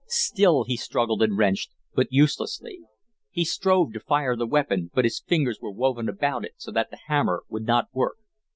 [0.07, 2.79] Still he struggled and wrenched, but uselessly.
[3.29, 6.89] He strove to fire the weapon, but his fingers were woven about it so that
[6.89, 8.15] the hammer would not work.